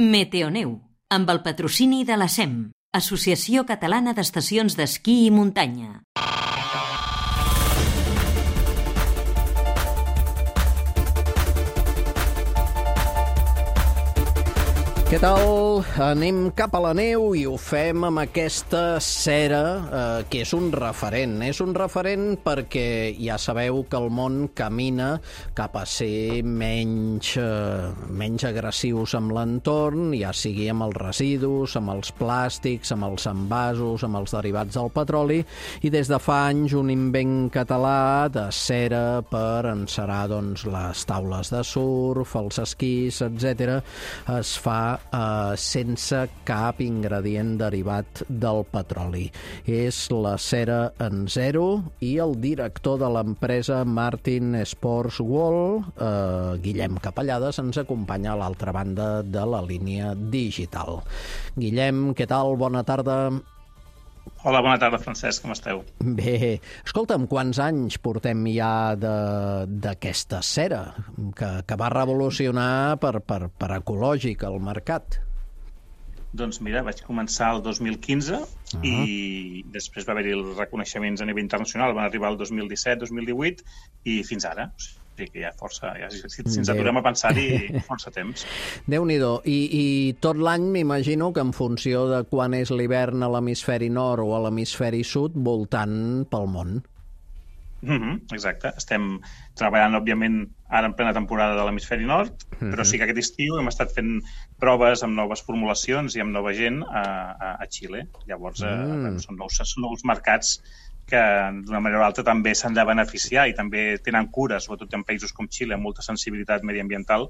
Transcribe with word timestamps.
Meteoneu, 0.00 0.70
amb 1.12 1.28
el 1.28 1.42
patrocini 1.44 1.98
de 2.08 2.16
la 2.16 2.28
SEM, 2.32 2.70
Associació 2.96 3.66
Catalana 3.68 4.14
d'Estacions 4.16 4.72
d'Esquí 4.78 5.26
i 5.26 5.30
Muntanya. 5.30 6.00
Què 15.12 15.18
tal? 15.20 15.82
Anem 16.00 16.46
cap 16.56 16.72
a 16.72 16.80
la 16.80 16.94
neu 16.96 17.34
i 17.36 17.42
ho 17.44 17.58
fem 17.60 18.06
amb 18.08 18.22
aquesta 18.22 18.96
cera, 19.04 19.58
eh, 19.84 20.22
que 20.32 20.40
és 20.40 20.54
un 20.56 20.70
referent. 20.72 21.34
És 21.44 21.58
un 21.60 21.74
referent 21.76 22.38
perquè 22.40 23.12
ja 23.20 23.36
sabeu 23.36 23.82
que 23.92 24.00
el 24.00 24.08
món 24.08 24.46
camina 24.56 25.10
cap 25.52 25.76
a 25.76 25.82
ser 25.84 26.40
menys, 26.48 27.34
eh, 27.36 27.90
menys 28.08 28.46
agressius 28.48 29.12
amb 29.20 29.34
l'entorn, 29.36 30.14
ja 30.16 30.32
sigui 30.32 30.70
amb 30.72 30.86
els 30.86 30.96
residus, 30.96 31.76
amb 31.76 31.92
els 31.92 32.14
plàstics, 32.16 32.94
amb 32.96 33.10
els 33.10 33.28
envasos, 33.28 34.06
amb 34.08 34.16
els 34.22 34.32
derivats 34.32 34.80
del 34.80 34.88
petroli, 34.96 35.42
i 35.82 35.92
des 35.92 36.08
de 36.08 36.16
fa 36.16 36.46
anys 36.46 36.72
un 36.72 36.88
invent 36.88 37.50
català 37.52 38.32
de 38.32 38.48
cera 38.48 39.20
per 39.20 39.66
encerar 39.74 40.24
doncs, 40.32 40.64
les 40.64 41.04
taules 41.04 41.52
de 41.52 41.62
surf, 41.62 42.34
els 42.40 42.64
esquís, 42.64 43.20
etc 43.28 43.82
es 44.40 44.56
fa 44.56 45.01
eh, 45.10 45.54
sense 45.56 46.22
cap 46.48 46.80
ingredient 46.84 47.56
derivat 47.60 48.24
del 48.28 48.64
petroli. 48.70 49.26
És 49.66 50.04
la 50.12 50.36
cera 50.38 50.92
en 51.02 51.26
zero 51.28 51.66
i 52.00 52.16
el 52.22 52.36
director 52.40 52.98
de 53.02 53.10
l'empresa 53.12 53.82
Martin 53.84 54.56
Sports 54.62 55.20
Wall, 55.20 55.82
eh, 55.96 56.58
Guillem 56.62 56.98
Capellades, 57.02 57.58
ens 57.62 57.80
acompanya 57.82 58.32
a 58.32 58.40
l'altra 58.40 58.72
banda 58.72 59.22
de 59.22 59.46
la 59.46 59.62
línia 59.62 60.14
digital. 60.14 61.02
Guillem, 61.56 62.12
què 62.14 62.28
tal? 62.28 62.56
Bona 62.56 62.84
tarda. 62.84 63.30
Hola, 64.42 64.58
bona 64.58 64.74
tarda, 64.74 64.98
Francesc, 64.98 65.44
com 65.44 65.52
esteu? 65.54 65.84
Bé, 66.18 66.56
escolta'm, 66.82 67.28
quants 67.30 67.60
anys 67.62 67.98
portem 68.02 68.40
ja 68.50 68.70
d'aquesta 68.98 70.40
cera 70.42 70.80
que, 71.38 71.50
que 71.62 71.76
va 71.78 71.90
revolucionar 71.94 72.96
per, 73.02 73.20
per, 73.22 73.46
per 73.54 73.68
ecològic 73.76 74.42
el 74.48 74.58
mercat? 74.66 75.20
Doncs 76.34 76.58
mira, 76.64 76.82
vaig 76.82 77.04
començar 77.06 77.52
el 77.54 77.62
2015 77.62 78.34
uh 78.34 78.40
-huh. 78.42 78.82
i 78.82 79.62
després 79.70 80.08
va 80.08 80.16
haver-hi 80.16 80.34
els 80.34 80.58
reconeixements 80.58 81.22
a 81.22 81.28
nivell 81.28 81.44
internacional, 81.44 81.94
van 81.94 82.08
arribar 82.08 82.32
el 82.32 82.38
2017, 82.38 82.98
2018 83.06 83.62
i 84.04 84.24
fins 84.24 84.44
ara. 84.44 84.72
O 84.74 84.80
sigui 84.80 85.01
que 85.16 85.28
ja 85.42 85.52
força, 85.58 85.92
ja, 86.00 86.10
si, 86.10 86.28
si 86.28 86.60
ens 86.62 86.70
aturem 86.72 86.98
a 86.98 87.04
pensar-hi, 87.04 87.48
força 87.88 88.12
temps. 88.14 88.46
Déu-n'hi-do. 88.90 89.34
I, 89.48 89.58
I 89.80 89.84
tot 90.24 90.40
l'any 90.40 90.70
m'imagino 90.74 91.32
que 91.32 91.44
en 91.44 91.52
funció 91.56 92.06
de 92.10 92.22
quan 92.30 92.56
és 92.58 92.72
l'hivern 92.74 93.22
a 93.22 93.30
l'hemisferi 93.32 93.90
nord 93.92 94.24
o 94.24 94.32
a 94.36 94.42
l'hemisferi 94.46 95.04
sud, 95.04 95.36
voltant 95.36 96.24
pel 96.30 96.48
món. 96.48 96.80
Mm 97.82 97.98
-hmm, 97.98 98.34
exacte. 98.34 98.72
Estem 98.76 99.20
treballant, 99.58 99.96
òbviament, 99.98 100.48
ara 100.68 100.86
en 100.86 100.94
plena 100.94 101.12
temporada 101.12 101.56
de 101.56 101.64
l'hemisferi 101.64 102.04
nord, 102.04 102.32
mm 102.32 102.58
-hmm. 102.58 102.70
però 102.72 102.84
sí 102.84 102.96
que 102.96 103.04
aquest 103.04 103.18
estiu 103.18 103.58
hem 103.58 103.68
estat 103.68 103.90
fent 103.92 104.22
proves 104.58 105.02
amb 105.02 105.14
noves 105.14 105.42
formulacions 105.42 106.14
i 106.16 106.20
amb 106.20 106.30
nova 106.30 106.52
gent 106.52 106.82
a, 106.82 107.02
a, 107.46 107.48
a 107.62 107.66
Xile. 107.66 108.06
Llavors, 108.26 108.62
eh, 108.62 108.66
mm. 108.66 109.06
eh, 109.06 109.18
són, 109.18 109.36
nous, 109.36 109.52
són 109.64 109.82
nous 109.82 110.04
mercats 110.04 110.62
que 111.10 111.22
d'una 111.66 111.80
manera 111.80 112.02
o 112.02 112.06
altra 112.06 112.24
també 112.28 112.54
s'han 112.54 112.76
de 112.78 112.84
beneficiar 112.88 113.48
i 113.50 113.56
també 113.58 113.82
tenen 114.04 114.28
cures, 114.36 114.68
sobretot 114.68 114.94
en 114.98 115.04
països 115.08 115.34
com 115.36 115.48
Xile, 115.48 115.76
amb 115.76 115.86
molta 115.88 116.04
sensibilitat 116.06 116.66
mediambiental, 116.68 117.28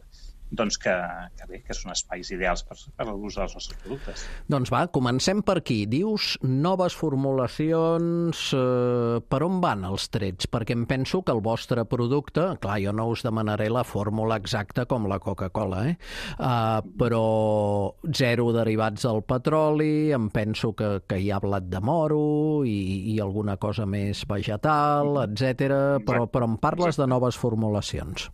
doncs 0.53 0.78
que, 0.81 0.92
que 1.39 1.48
bé, 1.48 1.61
que 1.64 1.75
són 1.77 1.95
espais 1.95 2.31
ideals 2.34 2.62
per, 2.69 2.77
per 2.97 3.06
l'ús 3.08 3.39
dels 3.39 3.55
nostres 3.56 3.78
productes. 3.83 4.25
Doncs 4.53 4.72
va, 4.72 4.84
comencem 4.92 5.41
per 5.47 5.58
aquí. 5.62 5.83
Dius 5.91 6.34
noves 6.45 6.97
formulacions, 6.98 8.45
eh, 8.56 9.20
per 9.25 9.41
on 9.47 9.61
van 9.64 9.86
els 9.89 10.08
trets? 10.12 10.50
Perquè 10.53 10.77
em 10.77 10.85
penso 10.91 11.23
que 11.24 11.35
el 11.35 11.42
vostre 11.45 11.86
producte, 11.89 12.51
clar, 12.62 12.79
jo 12.85 12.92
no 12.96 13.08
us 13.12 13.24
demanaré 13.24 13.70
la 13.73 13.85
fórmula 13.89 14.36
exacta 14.41 14.85
com 14.91 15.08
la 15.08 15.20
Coca-Cola, 15.23 15.86
eh? 15.89 15.96
Uh, 16.36 16.83
però 16.98 17.23
zero 18.12 18.51
derivats 18.55 19.07
del 19.07 19.23
petroli, 19.24 20.12
em 20.12 20.29
penso 20.35 20.74
que, 20.77 20.92
que 21.08 21.18
hi 21.23 21.33
ha 21.33 21.41
blat 21.42 21.70
de 21.73 21.80
moro 21.80 22.23
i, 22.68 23.14
i 23.14 23.18
alguna 23.23 23.57
cosa 23.62 23.86
més 23.89 24.27
vegetal, 24.29 25.17
etc. 25.24 26.02
Però, 26.07 26.29
però 26.29 26.51
em 26.51 26.61
parles 26.61 27.01
de 27.01 27.08
noves 27.08 27.41
formulacions. 27.41 28.29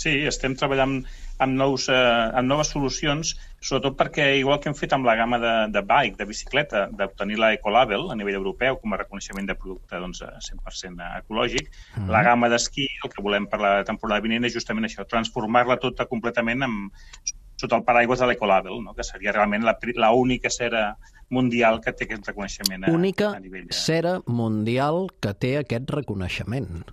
Sí, 0.00 0.12
estem 0.24 0.54
treballant 0.56 1.02
amb, 1.44 1.56
nous, 1.60 1.86
eh, 1.92 1.96
amb 2.40 2.48
noves 2.48 2.70
solucions, 2.72 3.34
sobretot 3.60 3.98
perquè, 3.98 4.30
igual 4.40 4.60
que 4.60 4.70
hem 4.70 4.76
fet 4.78 4.94
amb 4.96 5.04
la 5.08 5.16
gamma 5.18 5.40
de, 5.42 5.52
de 5.74 5.82
bike, 5.84 6.16
de 6.16 6.26
bicicleta, 6.28 6.86
d'obtenir 6.96 7.36
la 7.40 7.50
Ecolabel 7.56 8.06
a 8.08 8.16
nivell 8.16 8.38
europeu 8.38 8.78
com 8.80 8.94
a 8.94 9.00
reconeixement 9.00 9.50
de 9.50 9.56
producte 9.60 10.00
doncs, 10.00 10.22
100% 10.48 11.10
ecològic, 11.20 11.68
mm. 11.98 12.08
la 12.12 12.22
gamma 12.24 12.48
d'esquí, 12.52 12.88
el 13.04 13.12
que 13.12 13.24
volem 13.24 13.48
per 13.50 13.60
la 13.60 13.74
temporada 13.88 14.24
vinent 14.24 14.48
és 14.48 14.56
justament 14.56 14.88
això, 14.88 15.04
transformar-la 15.08 15.76
tota 15.82 16.08
completament 16.08 16.64
amb, 16.64 16.96
sota 17.60 17.76
el 17.76 17.84
paraigües 17.84 18.22
de 18.22 18.28
l'Ecolabel, 18.30 18.78
no? 18.80 18.94
que 18.96 19.04
seria 19.04 19.34
realment 19.36 19.66
la, 19.68 19.76
la 20.00 20.12
única 20.16 20.48
cera 20.48 20.94
mundial 21.28 21.82
que 21.84 21.92
té 21.92 22.08
aquest 22.08 22.32
reconeixement 22.32 22.88
a, 22.88 22.94
única 22.96 23.34
a 23.36 23.42
nivell 23.42 23.68
de... 23.68 23.76
cera 23.76 24.16
mundial 24.26 25.10
que 25.20 25.34
té 25.36 25.52
aquest 25.60 25.92
reconeixement. 25.92 26.88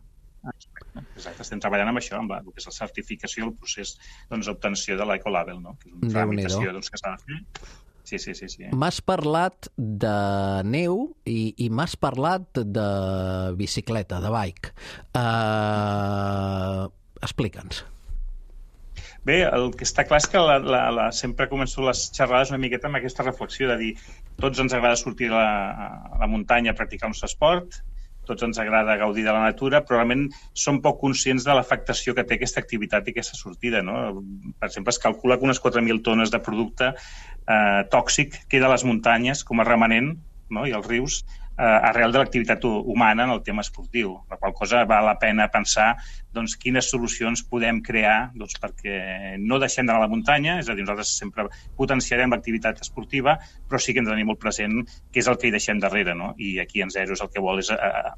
Exacte, 1.27 1.43
estem 1.43 1.59
treballant 1.63 1.91
amb 1.91 1.99
això, 1.99 2.15
amb 2.21 2.31
la, 2.31 2.39
el 2.39 2.53
que 2.53 2.61
és 2.61 2.69
la 2.69 2.75
certificació, 2.75 3.49
el 3.49 3.53
procés 3.59 3.97
d'obtenció 4.31 4.95
doncs, 4.95 5.01
de 5.03 5.09
l'Ecolabel, 5.11 5.59
no? 5.63 5.75
que 5.81 5.89
és 5.89 5.97
una 5.97 6.13
tramitació 6.13 6.71
doncs, 6.75 6.91
que 6.93 7.01
s'ha 7.01 7.15
de 7.15 7.25
fer. 7.25 7.41
Sí, 8.07 8.19
sí, 8.23 8.33
sí. 8.39 8.47
sí. 8.47 8.69
M'has 8.71 9.01
parlat 9.03 9.67
de 9.75 10.13
neu 10.63 11.09
i, 11.27 11.51
i 11.59 11.67
m'has 11.67 11.97
parlat 11.99 12.61
de 12.63 12.88
bicicleta, 13.59 14.21
de 14.23 14.31
bike. 14.31 14.71
Uh, 15.11 16.88
Explica'ns. 17.19 17.83
Bé, 19.27 19.41
el 19.44 19.73
que 19.75 19.83
està 19.83 20.05
clar 20.07 20.21
és 20.21 20.29
que 20.31 20.39
la, 20.39 20.55
la, 20.63 20.85
la, 20.95 21.09
sempre 21.11 21.49
començo 21.51 21.83
les 21.83 22.05
xerrades 22.15 22.53
una 22.53 22.61
miqueta 22.63 22.88
amb 22.88 23.01
aquesta 23.01 23.25
reflexió 23.27 23.67
de 23.67 23.75
dir 23.81 23.91
tots 24.39 24.63
ens 24.63 24.71
agrada 24.77 24.95
sortir 24.95 25.27
a 25.33 25.35
la, 25.35 25.49
a 26.15 26.21
la 26.21 26.31
muntanya 26.31 26.71
a 26.71 26.79
practicar 26.79 27.09
el 27.09 27.15
nostre 27.17 27.27
esport, 27.33 27.81
tots 28.27 28.45
ens 28.45 28.59
agrada 28.61 28.97
gaudir 28.99 29.25
de 29.25 29.33
la 29.33 29.45
natura, 29.45 29.81
però 29.85 29.97
realment 29.97 30.27
som 30.53 30.81
poc 30.83 30.99
conscients 31.01 31.47
de 31.47 31.55
l'afectació 31.55 32.15
que 32.17 32.25
té 32.27 32.38
aquesta 32.38 32.61
activitat 32.63 33.07
i 33.07 33.15
aquesta 33.15 33.39
sortida. 33.39 33.81
No? 33.85 33.97
Per 34.59 34.69
exemple, 34.69 34.93
es 34.93 35.01
calcula 35.03 35.39
que 35.39 35.47
unes 35.47 35.61
4.000 35.63 36.03
tones 36.05 36.33
de 36.33 36.43
producte 36.43 36.93
eh, 36.93 37.81
tòxic 37.91 38.43
queda 38.51 38.69
a 38.69 38.75
les 38.75 38.85
muntanyes 38.88 39.43
com 39.47 39.61
a 39.61 39.67
remanent 39.67 40.13
no? 40.51 40.67
i 40.67 40.75
als 40.75 40.88
rius 40.88 41.21
eh, 41.57 41.90
arrel 41.90 42.13
de 42.13 42.22
l'activitat 42.22 42.63
humana 42.63 43.25
en 43.25 43.34
el 43.35 43.44
tema 43.44 43.66
esportiu, 43.66 44.13
la 44.29 44.38
qual 44.38 44.53
cosa 44.53 44.85
val 44.85 45.06
la 45.06 45.18
pena 45.19 45.50
pensar 45.53 45.95
doncs, 46.34 46.56
quines 46.62 46.90
solucions 46.90 47.44
podem 47.50 47.81
crear 47.81 48.31
doncs, 48.35 48.57
perquè 48.62 49.38
no 49.41 49.59
deixem 49.59 49.85
d'anar 49.88 50.03
a 50.03 50.06
la 50.06 50.12
muntanya, 50.13 50.59
és 50.62 50.69
a 50.69 50.75
dir, 50.78 50.85
nosaltres 50.85 51.16
sempre 51.18 51.47
potenciarem 51.78 52.34
l'activitat 52.34 52.84
esportiva, 52.85 53.38
però 53.68 53.81
sí 53.81 53.94
que 53.94 54.03
hem 54.03 54.09
de 54.09 54.13
tenir 54.13 54.28
molt 54.29 54.41
present 54.41 54.84
què 55.12 55.23
és 55.23 55.31
el 55.31 55.40
que 55.41 55.50
hi 55.50 55.56
deixem 55.56 55.81
darrere, 55.81 56.16
no? 56.16 56.34
i 56.38 56.57
aquí 56.63 56.85
en 56.85 56.94
Zero 56.94 57.18
és 57.18 57.23
el 57.25 57.34
que 57.34 57.44
vol 57.44 57.63
és 57.63 57.74
eh, 57.74 58.12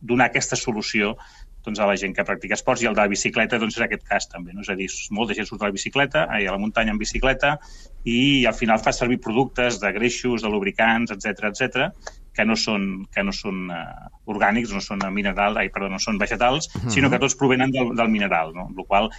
donar 0.00 0.30
aquesta 0.30 0.56
solució 0.56 1.16
doncs, 1.64 1.80
a 1.80 1.86
la 1.88 1.96
gent 1.96 2.12
que 2.12 2.26
practica 2.28 2.58
esports 2.58 2.82
i 2.84 2.88
el 2.90 2.96
de 2.96 3.00
la 3.00 3.08
bicicleta 3.08 3.58
doncs, 3.58 3.78
és 3.78 3.84
aquest 3.86 4.02
cas 4.06 4.28
també. 4.28 4.52
No? 4.52 4.60
És 4.60 4.68
a 4.68 4.76
dir, 4.76 4.90
molta 5.16 5.36
gent 5.36 5.48
surt 5.48 5.64
a 5.64 5.70
la 5.70 5.74
bicicleta, 5.74 6.26
a 6.28 6.40
la 6.44 6.60
muntanya 6.60 6.92
en 6.92 7.00
bicicleta 7.00 7.54
i 8.04 8.44
al 8.44 8.54
final 8.58 8.82
fa 8.84 8.92
servir 8.92 9.16
productes 9.24 9.80
de 9.80 9.92
greixos, 9.96 10.44
de 10.44 10.52
lubricants, 10.52 11.14
etc 11.16 11.48
etc 11.48 11.88
que 12.34 12.44
no 12.44 12.56
són, 12.58 13.06
que 13.14 13.22
no 13.22 13.32
són 13.32 13.70
uh, 13.70 14.10
orgànics, 14.26 14.74
no 14.74 14.82
són 14.82 15.04
minerals, 15.14 15.60
ai, 15.60 15.70
perdó, 15.70 15.88
no 15.92 16.02
són 16.02 16.18
vegetals, 16.18 16.68
uh 16.74 16.82
-huh. 16.82 16.90
sinó 16.90 17.10
que 17.10 17.22
tots 17.22 17.38
provenen 17.38 17.70
del, 17.70 17.94
del 17.96 18.08
mineral, 18.08 18.52
no? 18.54 18.68
La 18.76 18.84
qual 18.84 19.10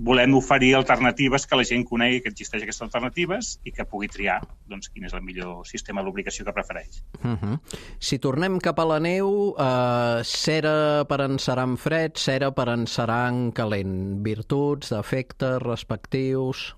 volem 0.00 0.34
oferir 0.34 0.74
alternatives 0.74 1.46
que 1.46 1.56
la 1.56 1.64
gent 1.66 1.84
conegui 1.84 2.22
que 2.24 2.30
existeix 2.32 2.64
aquestes 2.64 2.86
alternatives 2.86 3.52
i 3.68 3.72
que 3.74 3.84
pugui 3.84 4.08
triar 4.08 4.38
doncs, 4.70 4.88
quin 4.88 5.04
és 5.04 5.14
el 5.16 5.22
millor 5.26 5.66
sistema 5.68 6.00
de 6.00 6.08
lubricació 6.08 6.46
que 6.46 6.54
prefereix. 6.56 7.02
Uh 7.22 7.36
-huh. 7.36 7.60
Si 7.98 8.18
tornem 8.18 8.58
cap 8.58 8.78
a 8.78 8.84
la 8.84 9.00
neu, 9.00 9.54
eh, 9.58 10.24
cera 10.24 11.04
per 11.04 11.20
encerar 11.20 11.64
en 11.64 11.76
fred, 11.76 12.12
cera 12.16 12.50
per 12.50 12.68
encerar 12.68 13.28
en 13.28 13.52
calent. 13.52 14.22
Virtuts, 14.22 14.90
defectes, 14.90 15.62
respectius... 15.62 16.76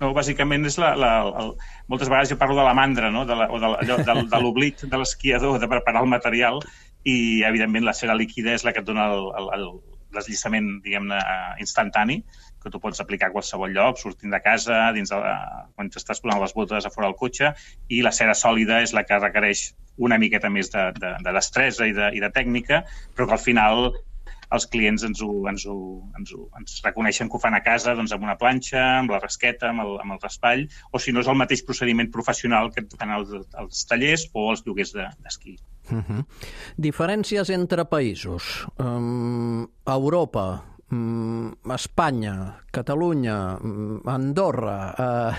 No, 0.00 0.12
bàsicament 0.16 0.64
és 0.64 0.78
la, 0.80 0.94
la, 0.96 1.10
el, 1.42 1.50
moltes 1.92 2.08
vegades 2.08 2.32
jo 2.32 2.38
parlo 2.40 2.56
de 2.56 2.64
la 2.64 2.76
mandra, 2.76 3.10
no? 3.12 3.26
de, 3.28 3.36
la, 3.36 3.50
o 3.52 3.60
de, 3.60 3.72
de, 3.84 3.98
de, 4.06 4.14
de 4.32 4.40
l'oblit 4.40 4.86
de 4.88 5.00
l'esquiador 5.00 5.58
de 5.60 5.68
preparar 5.68 6.04
el 6.06 6.12
material 6.12 6.60
i, 7.04 7.42
evidentment, 7.48 7.84
la 7.84 7.96
cera 7.96 8.16
líquida 8.16 8.54
és 8.56 8.64
la 8.64 8.72
que 8.72 8.80
et 8.80 8.88
dona 8.88 9.10
el, 9.12 9.26
el, 9.40 9.50
el 9.56 9.66
deslliçament, 10.14 10.70
diguem-ne, 10.84 11.18
instantani, 11.62 12.20
que 12.60 12.72
tu 12.72 12.80
pots 12.82 13.00
aplicar 13.00 13.30
a 13.30 13.34
qualsevol 13.34 13.72
lloc, 13.72 14.00
sortint 14.00 14.34
de 14.34 14.40
casa, 14.44 14.90
dins 14.96 15.12
de, 15.12 15.20
quan 15.76 15.92
t'estàs 15.92 16.20
posant 16.20 16.42
les 16.42 16.54
botes 16.56 16.86
a 16.86 16.92
fora 16.92 17.08
del 17.08 17.16
cotxe, 17.20 17.54
i 17.88 18.02
la 18.04 18.12
cera 18.12 18.36
sòlida 18.36 18.82
és 18.84 18.92
la 18.96 19.06
que 19.08 19.20
requereix 19.20 19.70
una 20.00 20.18
miqueta 20.20 20.50
més 20.52 20.72
de, 20.72 20.90
de, 20.98 21.14
de 21.24 21.34
destresa 21.36 21.88
i 21.88 21.96
de, 21.96 22.10
i 22.16 22.20
de 22.22 22.30
tècnica, 22.34 22.84
però 23.14 23.28
que 23.28 23.36
al 23.38 23.44
final 23.44 23.90
els 24.56 24.66
clients 24.70 25.04
ens, 25.06 25.22
ho, 25.22 25.30
ens, 25.50 25.66
ho, 25.66 25.78
ens, 26.18 26.34
ho, 26.34 26.46
ens 26.58 26.78
reconeixen 26.84 27.30
que 27.30 27.38
ho 27.38 27.42
fan 27.42 27.56
a 27.58 27.62
casa 27.64 27.94
doncs, 27.98 28.14
amb 28.16 28.26
una 28.26 28.36
planxa, 28.40 28.82
amb 29.00 29.14
la 29.14 29.20
rasqueta, 29.22 29.70
amb 29.70 29.84
el, 29.86 29.96
amb 30.02 30.16
el 30.16 30.22
raspall, 30.22 30.66
o 30.92 31.02
si 31.02 31.14
no 31.14 31.24
és 31.24 31.30
el 31.30 31.38
mateix 31.40 31.64
procediment 31.66 32.10
professional 32.14 32.72
que 32.74 32.86
fan 32.96 33.14
els, 33.18 33.34
els 33.62 33.84
tallers 33.90 34.28
o 34.34 34.50
els 34.54 34.64
lloguers 34.66 34.96
d'esquí. 34.96 35.56
De, 35.58 35.66
Uh 35.90 35.98
-huh. 36.06 36.24
Diferències 36.78 37.50
entre 37.50 37.84
països. 37.84 38.66
Um, 38.78 39.66
Europa, 39.86 40.62
Espanya, 40.90 42.64
Catalunya, 42.74 43.58
um, 43.62 44.00
Andorra, 44.10 44.90
uh, 44.90 45.32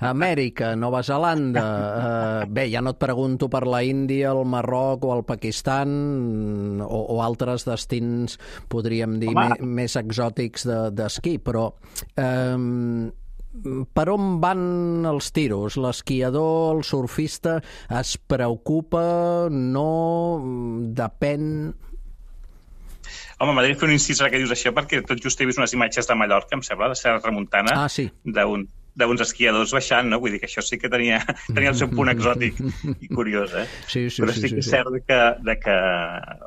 Amèrica, 0.10 0.74
Nova 0.74 1.02
Zelanda... 1.06 1.62
Uh, 1.62 2.50
bé, 2.50 2.66
ja 2.72 2.82
no 2.82 2.94
et 2.96 2.98
pregunto 2.98 3.46
per 3.52 3.62
la 3.70 3.82
Índia, 3.86 4.32
el 4.34 4.42
Marroc 4.50 5.06
o 5.06 5.12
el 5.14 5.22
Pakistan 5.28 6.82
o, 6.82 6.98
o 7.14 7.20
altres 7.22 7.66
destins, 7.68 8.40
podríem 8.70 9.20
dir, 9.22 9.30
me, 9.36 9.54
més 9.62 9.94
exòtics 10.00 10.66
d'esquí, 10.98 11.38
de, 11.38 11.44
però... 11.46 11.70
Um, 12.18 13.10
per 13.94 14.06
on 14.12 14.36
van 14.42 15.06
els 15.10 15.32
tiros? 15.34 15.74
L'esquiador, 15.80 16.76
el 16.76 16.84
surfista, 16.86 17.58
es 18.00 18.16
preocupa, 18.18 19.04
no, 19.50 19.86
depèn... 20.98 21.46
Home, 23.40 23.54
m'agradaria 23.56 23.78
fer 23.80 23.88
un 23.88 23.94
incís 23.94 24.18
ara 24.20 24.28
que 24.32 24.38
dius 24.42 24.50
això, 24.52 24.74
perquè 24.76 25.00
tot 25.08 25.20
just 25.24 25.40
he 25.40 25.46
vist 25.48 25.60
unes 25.60 25.72
imatges 25.72 26.08
de 26.10 26.16
Mallorca, 26.22 26.58
em 26.58 26.64
sembla, 26.66 26.90
de 26.92 26.98
Serra 27.00 27.22
Tramuntana, 27.24 27.72
ah, 27.86 27.88
sí. 27.88 28.10
d'un 28.24 28.66
d'uns 28.98 29.22
esquiadors 29.24 29.72
baixant, 29.76 30.08
no? 30.10 30.18
Vull 30.20 30.34
dir 30.34 30.40
que 30.42 30.48
això 30.48 30.62
sí 30.64 30.78
que 30.80 30.90
tenia, 30.92 31.20
tenia 31.54 31.70
el 31.72 31.78
seu 31.78 31.90
punt 31.92 32.10
exòtic 32.12 32.58
i 33.00 33.08
curiós, 33.08 33.54
eh? 33.54 33.66
Sí, 33.86 34.08
sí, 34.10 34.22
Però 34.22 34.34
sí, 34.34 34.40
sí, 34.42 34.48
sí, 34.48 34.54
que 34.54 34.64
és 34.64 34.68
sí. 34.68 34.74
cert 34.74 34.96
que, 35.06 35.20
de 35.46 35.56
que, 35.62 35.76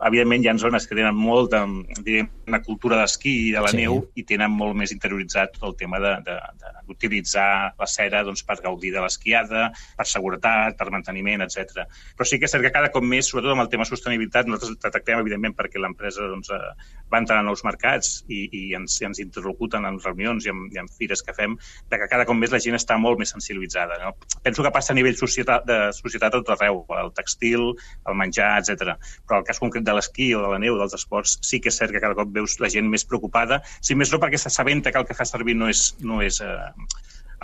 evidentment, 0.10 0.44
hi 0.44 0.52
ha 0.52 0.58
zones 0.62 0.88
que 0.88 0.98
tenen 0.98 1.16
molta, 1.16 1.64
diríem, 2.02 2.30
una 2.48 2.62
cultura 2.66 3.00
d'esquí 3.02 3.34
i 3.50 3.52
de 3.56 3.64
la 3.64 3.72
Sí. 3.74 3.80
neu 3.82 4.02
i 4.20 4.26
tenen 4.28 4.52
molt 4.52 4.76
més 4.78 4.92
interioritzat 4.94 5.56
tot 5.58 5.70
el 5.72 5.78
tema 5.80 6.00
d'utilitzar 6.00 7.74
la 7.80 7.88
cera 7.90 8.24
doncs, 8.24 8.44
per 8.44 8.60
gaudir 8.62 8.92
de 8.94 9.02
l'esquiada, 9.02 9.70
per 9.98 10.06
seguretat, 10.10 10.78
per 10.78 10.92
manteniment, 10.92 11.42
etc. 11.46 11.88
Però 12.18 12.28
sí 12.28 12.40
que 12.40 12.46
és 12.46 12.52
cert 12.54 12.64
que 12.66 12.74
cada 12.76 12.92
cop 12.94 13.04
més, 13.04 13.30
sobretot 13.30 13.56
amb 13.56 13.66
el 13.66 13.72
tema 13.72 13.88
sostenibilitat, 13.88 14.48
nosaltres 14.48 14.78
detectem, 14.84 15.20
evidentment, 15.24 15.56
perquè 15.58 15.82
l'empresa 15.82 16.28
doncs, 16.28 16.52
eh, 16.54 16.74
va 17.14 17.22
entrar 17.22 17.40
en 17.42 17.50
nous 17.50 17.64
mercats 17.68 18.14
i, 18.28 18.44
i 18.50 18.64
ens, 18.78 18.98
i 19.02 19.08
ens 19.08 19.22
interlocuten 19.24 19.86
en 19.90 20.00
reunions 20.04 20.48
i 20.48 20.52
en, 20.54 20.66
i 20.74 20.82
en 20.82 20.90
fires 20.98 21.24
que 21.26 21.36
fem, 21.38 21.56
de 21.92 22.00
que 22.02 22.10
cada 22.12 22.26
cop 22.30 22.38
més 22.40 22.54
la 22.54 22.62
gent 22.64 22.78
està 22.80 22.98
molt 23.02 23.22
més 23.22 23.34
sensibilitzada. 23.36 24.00
No? 24.02 24.14
Penso 24.46 24.66
que 24.66 24.74
passa 24.74 24.94
a 24.94 24.98
nivell 24.98 25.18
societat, 25.20 25.68
de 25.70 25.80
societat 25.98 26.34
a 26.34 26.42
tot 26.42 26.54
arreu, 26.56 26.84
el 27.00 27.14
textil, 27.18 27.70
el 28.10 28.20
menjar, 28.20 28.52
etc. 28.62 28.98
Però 29.28 29.42
el 29.42 29.48
cas 29.48 29.62
concret 29.64 29.86
de 29.86 29.98
l'esquí 29.98 30.32
o 30.34 30.44
de 30.44 30.52
la 30.56 30.62
neu, 30.64 30.78
dels 30.82 30.98
esports, 30.98 31.38
sí 31.46 31.62
que 31.62 31.72
és 31.74 31.80
cert 31.80 31.94
que 31.94 32.04
cada 32.04 32.18
cop 32.18 32.34
veus 32.34 32.60
la 32.64 32.72
gent 32.74 32.90
més 32.90 33.06
preocupada, 33.08 33.62
si 33.82 33.98
més 34.00 34.12
no 34.14 34.22
perquè 34.24 34.42
s'assabenta 34.42 34.92
que 34.92 35.02
el 35.02 35.10
que 35.10 35.18
fa 35.18 35.28
servir 35.30 35.58
no 35.60 35.70
és, 35.72 35.92
no 36.02 36.22
és 36.26 36.42
eh, 36.44 36.72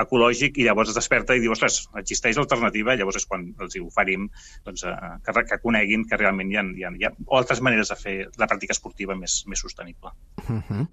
ecològic 0.04 0.60
i 0.60 0.68
llavors 0.68 0.94
es 0.94 1.00
desperta 1.00 1.36
i 1.36 1.44
diu, 1.44 1.54
ostres, 1.56 1.81
existeix 2.00 2.40
alternativa, 2.42 2.96
llavors 3.00 3.19
és 3.22 3.28
quan 3.30 3.48
els 3.60 3.75
hi 3.75 3.84
oferim 3.84 4.30
doncs, 4.66 4.86
eh, 4.88 5.12
que, 5.25 5.46
que 5.51 5.62
coneguin 5.63 6.06
que 6.10 6.19
realment 6.22 6.51
hi 6.51 6.60
ha, 6.60 6.63
hi 6.63 6.86
ha, 6.86 6.94
hi 7.00 7.10
ha 7.10 7.13
altres 7.40 7.63
maneres 7.66 7.92
de 7.92 8.00
fer 8.00 8.16
la 8.38 8.48
pràctica 8.48 8.75
esportiva 8.75 9.18
més, 9.19 9.42
més 9.50 9.60
sostenible. 9.66 10.13
Uh 10.46 10.62
-huh. 10.69 10.88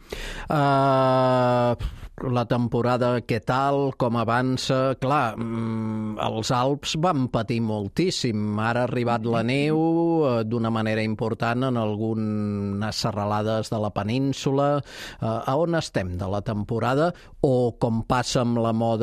uh, 0.50 2.05
la 2.17 2.47
temporada, 2.49 3.11
què 3.29 3.43
tal, 3.44 3.93
com 4.00 4.17
avança? 4.17 4.97
Clar, 4.97 5.37
mm, 5.37 6.17
els 6.25 6.50
Alps 6.50 6.94
van 6.97 7.29
patir 7.29 7.61
moltíssim. 7.61 8.56
Ara 8.59 8.81
ha 8.81 8.88
arribat 8.88 9.26
la 9.29 9.43
neu 9.44 9.76
uh, 10.25 10.41
d'una 10.41 10.70
manera 10.70 11.02
important 11.05 11.69
en 11.69 11.76
algunes 11.76 12.97
serralades 12.97 13.69
de 13.69 13.79
la 13.79 13.91
península. 13.91 14.81
Uh, 15.20 15.44
a 15.44 15.56
on 15.61 15.75
estem 15.75 16.17
de 16.17 16.25
la 16.25 16.41
temporada? 16.41 17.12
O, 17.43 17.76
com 17.79 18.00
passa 18.09 18.41
amb 18.41 18.56
la 18.64 18.73
moda, 18.73 18.96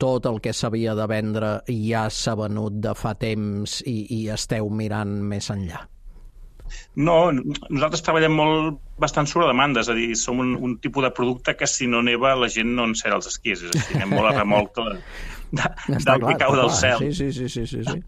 tot 0.00 0.28
el 0.30 0.40
que 0.44 0.52
s'havia 0.52 0.94
de 0.98 1.06
vendre 1.10 1.56
ja 1.68 2.06
s'ha 2.10 2.36
venut 2.38 2.78
de 2.82 2.94
fa 2.98 3.14
temps 3.18 3.80
i, 3.86 3.98
i 4.18 4.20
esteu 4.34 4.70
mirant 4.70 5.18
més 5.24 5.50
enllà? 5.54 5.84
No, 6.96 7.16
nosaltres 7.34 8.02
treballem 8.06 8.34
molt 8.34 8.78
bastant 9.02 9.28
sobre 9.30 9.48
demanda, 9.50 9.82
és 9.82 9.90
a 9.90 9.96
dir, 9.98 10.12
som 10.18 10.40
un, 10.42 10.54
un 10.56 10.76
tipus 10.82 11.04
de 11.04 11.10
producte 11.14 11.56
que 11.58 11.68
si 11.70 11.88
no 11.90 12.00
neva 12.06 12.34
la 12.38 12.48
gent 12.50 12.70
no 12.76 12.86
encera 12.88 13.18
els 13.18 13.28
esquís, 13.30 13.62
és 13.66 13.74
a 13.74 13.78
dir, 13.78 13.98
anem 13.98 14.14
molt 14.16 14.30
a 14.30 14.34
remolc 14.38 14.78
de, 14.78 14.98
de, 15.60 15.70
del 15.92 16.04
clar, 16.04 16.18
que 16.26 16.36
cau 16.44 16.56
del 16.58 16.70
cel. 16.74 17.02
Sí, 17.02 17.12
sí, 17.18 17.32
sí, 17.34 17.48
sí, 17.48 17.66
sí, 17.70 17.82
sí. 17.84 17.98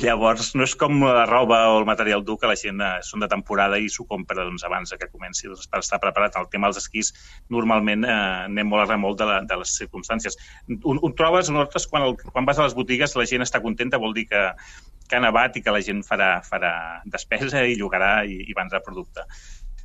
Llavors, 0.00 0.52
no 0.56 0.64
és 0.64 0.74
com 0.78 1.02
la 1.04 1.24
roba 1.28 1.58
o 1.72 1.78
el 1.80 1.86
material 1.88 2.24
dur 2.24 2.38
que 2.40 2.48
la 2.48 2.56
gent 2.58 2.80
eh, 2.80 2.92
són 3.06 3.24
de 3.24 3.28
temporada 3.30 3.78
i 3.80 3.90
s'ho 3.92 4.06
compra 4.08 4.44
doncs, 4.46 4.64
abans 4.66 4.94
que 4.98 5.10
comenci 5.10 5.50
doncs, 5.50 5.68
per 5.70 5.82
estar 5.84 6.00
preparat. 6.02 6.38
El 6.40 6.48
tema 6.52 6.70
dels 6.70 6.80
esquís, 6.82 7.12
normalment 7.52 8.06
eh, 8.08 8.14
anem 8.48 8.70
molt 8.70 8.84
a 8.84 8.88
remolc 8.92 9.20
de, 9.20 9.28
la, 9.28 9.40
de 9.48 9.58
les 9.60 9.74
circumstàncies. 9.80 10.38
Ho, 10.80 10.96
ho 10.96 11.12
trobes, 11.18 11.52
nosaltres, 11.52 11.88
quan, 11.90 12.08
el, 12.08 12.16
quan 12.30 12.48
vas 12.48 12.60
a 12.60 12.68
les 12.68 12.76
botigues, 12.76 13.16
la 13.18 13.28
gent 13.28 13.44
està 13.44 13.60
contenta, 13.64 14.00
vol 14.00 14.16
dir 14.16 14.26
que, 14.30 14.46
que 15.08 15.18
ha 15.18 15.24
nevat 15.24 15.58
i 15.58 15.64
que 15.64 15.74
la 15.74 15.84
gent 15.84 16.00
farà, 16.06 16.38
farà 16.46 16.72
despesa 17.04 17.66
i 17.68 17.76
llogarà 17.80 18.14
i, 18.24 18.40
i 18.48 18.56
vendrà 18.56 18.82
producte 18.84 19.28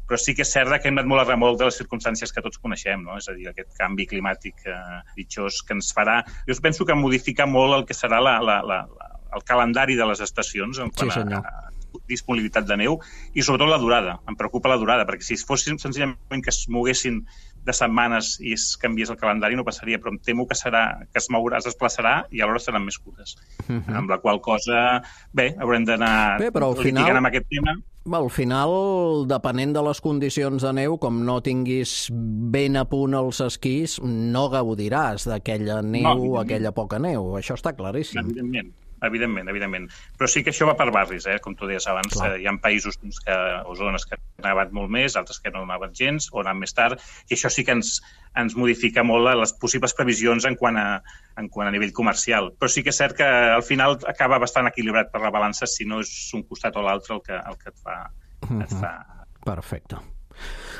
però 0.09 0.17
sí 0.17 0.33
que 0.33 0.41
és 0.41 0.49
cert 0.49 0.73
que 0.81 0.89
hem 0.89 0.97
anat 0.97 1.05
molt 1.05 1.21
a 1.21 1.27
remolc 1.27 1.59
de 1.59 1.67
les 1.67 1.75
circumstàncies 1.77 2.33
que 2.33 2.41
tots 2.41 2.57
coneixem, 2.57 3.03
no? 3.05 3.19
és 3.21 3.27
a 3.29 3.35
dir, 3.37 3.45
aquest 3.51 3.75
canvi 3.77 4.07
climàtic 4.09 4.65
eh, 4.65 5.03
pitjós 5.13 5.61
que 5.61 5.77
ens 5.77 5.91
farà... 5.93 6.23
Jo 6.49 6.57
penso 6.65 6.87
que 6.89 6.97
modifica 6.97 7.45
molt 7.45 7.77
el 7.77 7.85
que 7.85 7.93
serà 7.93 8.17
la, 8.17 8.39
la, 8.41 8.57
la, 8.65 8.79
la, 8.89 9.08
el 9.35 9.43
calendari 9.43 9.95
de 9.95 10.05
les 10.05 10.19
estacions 10.21 10.79
en 10.79 10.89
quant 10.91 11.11
Sí, 11.11 11.19
senyor. 11.19 11.45
a, 11.45 11.49
a 11.49 12.01
disponibilitat 12.09 12.65
de 12.69 12.75
neu 12.77 12.99
i 13.33 13.41
sobretot 13.41 13.69
la 13.69 13.77
durada. 13.81 14.19
Em 14.29 14.35
preocupa 14.37 14.69
la 14.69 14.77
durada, 14.77 15.05
perquè 15.05 15.21
si 15.25 15.37
fossin 15.37 15.77
senzillament 15.81 16.43
que 16.43 16.49
es 16.49 16.65
moguessin 16.69 17.23
de 17.65 17.73
setmanes 17.73 18.37
i 18.39 18.53
es 18.53 18.77
canviés 18.81 19.09
el 19.11 19.17
calendari 19.17 19.55
no 19.57 19.65
passaria, 19.65 19.99
però 19.99 20.13
em 20.13 20.19
temo 20.23 20.47
que 20.47 20.55
serà 20.55 20.99
que 21.11 21.19
es 21.19 21.27
mourà, 21.29 21.57
es 21.59 21.65
desplaçarà 21.67 22.25
i 22.31 22.41
alhora 22.41 22.59
seran 22.59 22.85
més 22.85 22.97
curtes. 22.97 23.35
Uh 23.67 23.75
-huh. 23.81 23.95
Amb 23.97 24.09
la 24.09 24.17
qual 24.19 24.39
cosa, 24.41 25.01
bé, 25.33 25.55
haurem 25.59 25.83
d'anar 25.85 26.39
litigant 26.39 26.77
final- 26.83 27.17
amb 27.17 27.27
aquest 27.27 27.47
tema. 27.49 27.75
Al 28.11 28.29
final, 28.29 29.27
depenent 29.27 29.73
de 29.73 29.81
les 29.83 30.01
condicions 30.01 30.61
de 30.63 30.73
neu, 30.73 30.97
com 30.97 31.23
no 31.25 31.41
tinguis 31.41 32.07
ben 32.11 32.77
a 32.77 32.85
punt 32.85 33.13
els 33.13 33.39
esquís, 33.41 33.99
no 34.01 34.49
gaudiràs 34.49 35.25
d'aquella 35.27 35.81
neu 35.81 36.05
o 36.05 36.11
evidentment. 36.11 36.41
aquella 36.43 36.71
poca 36.71 36.97
neu. 36.97 37.35
Això 37.37 37.53
està 37.55 37.75
claríssim. 37.75 38.19
Evidentment, 38.21 38.73
evidentment, 39.05 39.49
evidentment. 39.51 39.87
Però 40.17 40.29
sí 40.29 40.43
que 40.43 40.53
això 40.53 40.67
va 40.69 40.75
per 40.79 40.89
barris, 40.95 41.27
eh? 41.29 41.37
com 41.43 41.55
tu 41.57 41.69
deies 41.69 41.87
abans. 41.91 42.13
Clar. 42.15 42.33
Eh, 42.35 42.41
hi 42.43 42.49
ha 42.49 42.55
països 42.61 42.99
doncs, 43.01 43.21
que, 43.25 43.37
o 43.65 43.75
zones 43.79 44.05
que 44.09 44.17
han 44.17 44.47
nevat 44.47 44.73
molt 44.75 44.91
més, 44.93 45.17
altres 45.19 45.41
que 45.43 45.53
no 45.55 45.65
nevat 45.67 45.95
gens, 45.97 46.29
o 46.33 46.41
han 46.41 46.51
anat 46.51 46.63
més 46.65 46.75
tard, 46.77 47.07
i 47.29 47.37
això 47.37 47.51
sí 47.53 47.65
que 47.67 47.75
ens, 47.77 47.97
ens 48.39 48.57
modifica 48.59 49.05
molt 49.05 49.31
les 49.39 49.55
possibles 49.61 49.95
previsions 49.97 50.45
en 50.49 50.57
quant, 50.59 50.77
a, 50.77 50.99
en 51.39 51.49
quant 51.53 51.69
a 51.69 51.73
nivell 51.75 51.95
comercial. 51.95 52.53
Però 52.59 52.71
sí 52.71 52.85
que 52.85 52.93
és 52.93 53.01
cert 53.01 53.17
que 53.19 53.29
al 53.29 53.65
final 53.65 53.99
acaba 54.09 54.41
bastant 54.41 54.69
equilibrat 54.71 55.13
per 55.13 55.23
la 55.25 55.33
balança 55.33 55.69
si 55.69 55.87
no 55.87 56.03
és 56.03 56.13
un 56.37 56.45
costat 56.47 56.77
o 56.77 56.85
l'altre 56.85 57.17
el, 57.17 57.25
que, 57.25 57.39
el 57.39 57.59
que 57.61 57.73
et 57.73 57.81
fa, 57.83 57.99
et 58.49 58.79
fa 58.79 58.93
Perfecte. 59.45 60.18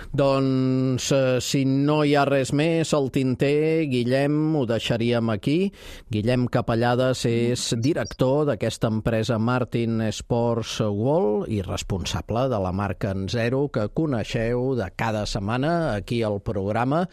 Doncs, 0.10 1.12
eh, 1.12 1.38
si 1.40 1.60
no 1.70 2.00
hi 2.02 2.16
ha 2.18 2.24
res 2.26 2.50
més 2.50 2.96
al 2.98 3.12
tinter, 3.14 3.86
Guillem, 3.92 4.56
ho 4.58 4.64
deixaríem 4.66 5.30
aquí. 5.30 5.70
Guillem 6.10 6.48
Capellades 6.50 7.22
és 7.30 7.68
director 7.78 8.48
d'aquesta 8.50 8.90
empresa 8.90 9.38
Martin 9.38 10.02
Sports 10.10 10.80
World 10.82 11.52
i 11.54 11.62
responsable 11.62 12.48
de 12.50 12.58
la 12.58 12.72
marca 12.74 13.12
en 13.14 13.28
zero 13.30 13.68
que 13.70 13.86
coneixeu 13.94 14.74
de 14.80 14.88
cada 14.98 15.28
setmana 15.30 15.94
aquí 15.94 16.24
al 16.26 16.40
programa 16.42 17.04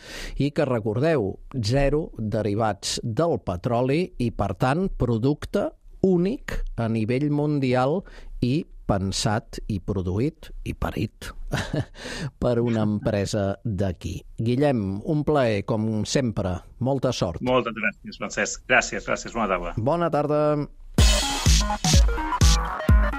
i 0.40 0.48
que 0.56 0.64
recordeu, 0.64 1.34
zero 1.60 2.06
derivats 2.16 2.96
del 3.04 3.36
petroli 3.44 4.06
i, 4.16 4.30
per 4.32 4.54
tant, 4.56 4.88
producte 4.88 5.68
únic 6.00 6.62
a 6.80 6.88
nivell 6.88 7.28
mundial 7.28 8.00
i 8.40 8.64
pensat 8.86 9.60
i 9.72 9.80
produït 9.82 10.50
i 10.64 10.74
parit 10.74 11.30
per 12.42 12.56
una 12.62 12.84
empresa 12.86 13.56
d'aquí. 13.64 14.16
Guillem, 14.38 14.86
un 15.04 15.24
plaer, 15.26 15.64
com 15.68 16.04
sempre. 16.06 16.56
Molta 16.86 17.12
sort. 17.16 17.42
Moltes 17.46 17.74
gràcies, 17.76 18.20
Francesc. 18.22 18.64
Gràcies, 18.70 19.06
gràcies. 19.08 19.34
Bona 19.34 19.50
tarda. 19.50 19.74
Bona 19.76 20.10
tarda. 20.14 20.40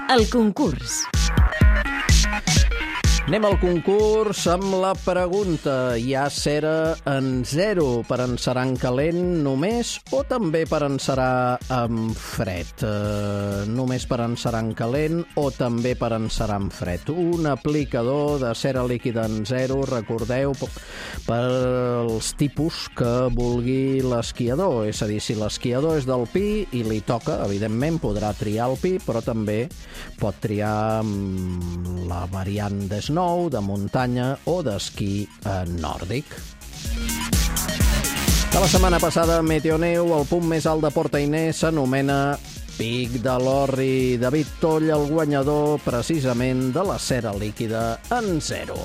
El 0.08 0.28
concurs. 0.32 1.04
Anem 3.28 3.44
al 3.44 3.58
concurs 3.60 4.46
amb 4.48 4.70
la 4.80 4.94
pregunta. 4.96 5.98
Hi 6.00 6.14
ha 6.16 6.22
cera 6.32 6.94
en 7.12 7.42
zero 7.44 8.00
per 8.08 8.22
encerar 8.24 8.62
en 8.64 8.70
calent 8.80 9.18
només 9.44 9.90
o 10.16 10.22
també 10.24 10.62
per 10.64 10.78
encerar 10.86 11.58
en 11.76 12.14
fred? 12.16 12.70
Uh, 12.80 13.66
només 13.68 14.06
per 14.08 14.22
encerar 14.24 14.62
en 14.64 14.70
calent 14.78 15.20
o 15.36 15.50
també 15.52 15.92
per 16.00 16.14
encerar 16.16 16.56
en 16.62 16.70
fred? 16.72 17.10
Un 17.12 17.50
aplicador 17.52 18.38
de 18.46 18.54
cera 18.56 18.86
líquida 18.88 19.26
en 19.28 19.44
zero, 19.44 19.82
recordeu, 19.84 20.56
p- 20.56 20.70
per 21.26 21.42
als 22.06 22.32
tipus 22.40 22.86
que 22.96 23.12
vulgui 23.36 24.00
l'esquiador. 24.08 24.86
És 24.88 25.04
a 25.04 25.10
dir, 25.12 25.20
si 25.20 25.36
l'esquiador 25.36 26.00
és 26.00 26.08
del 26.08 26.24
pi 26.32 26.64
i 26.72 26.80
li 26.80 27.02
toca, 27.04 27.42
evidentment 27.44 28.00
podrà 28.00 28.32
triar 28.40 28.72
el 28.72 28.80
pi, 28.80 28.96
però 29.04 29.20
també 29.20 29.66
pot 30.16 30.40
triar 30.40 31.04
mm, 31.04 32.08
la 32.08 32.24
variant 32.32 32.86
de 32.88 33.04
snow 33.04 33.17
nou, 33.18 33.48
de 33.50 33.60
muntanya 33.64 34.36
o 34.46 34.60
d'esquí 34.62 35.26
nòrdic. 35.82 36.38
De 38.48 38.62
la 38.62 38.68
setmana 38.70 38.98
passada, 39.02 39.42
Meteoneu, 39.42 40.14
el 40.16 40.24
punt 40.30 40.46
més 40.48 40.66
alt 40.70 40.86
de 40.86 40.90
Porta 40.94 41.20
Inés, 41.22 41.60
s'anomena 41.62 42.38
Pic 42.78 43.18
de 43.24 43.34
l'Orri. 43.42 44.16
David 44.22 44.54
Toll, 44.62 44.88
el 44.94 45.06
guanyador 45.10 45.80
precisament 45.84 46.68
de 46.74 46.86
la 46.86 46.98
cera 47.02 47.34
líquida 47.34 47.98
en 48.14 48.38
zero. 48.40 48.78